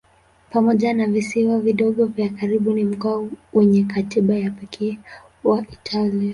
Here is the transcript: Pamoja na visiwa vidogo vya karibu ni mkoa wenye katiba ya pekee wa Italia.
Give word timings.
Pamoja 0.51 0.93
na 0.93 1.07
visiwa 1.07 1.59
vidogo 1.59 2.05
vya 2.05 2.29
karibu 2.29 2.71
ni 2.73 2.83
mkoa 2.85 3.27
wenye 3.53 3.83
katiba 3.83 4.35
ya 4.35 4.51
pekee 4.51 4.99
wa 5.43 5.61
Italia. 5.71 6.29